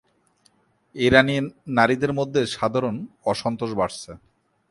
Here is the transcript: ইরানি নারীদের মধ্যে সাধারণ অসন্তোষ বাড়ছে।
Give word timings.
ইরানি 0.95 1.35
নারীদের 1.77 2.11
মধ্যে 2.19 2.41
সাধারণ 2.55 2.95
অসন্তোষ 3.31 3.71
বাড়ছে। 3.79 4.11